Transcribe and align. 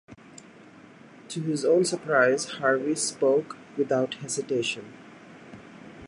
To 1.27 1.43
his 1.43 1.63
own 1.63 1.85
surprise 1.85 2.45
Harvey 2.53 2.95
spoke 2.95 3.55
without 3.77 4.15
hesitation. 4.15 4.93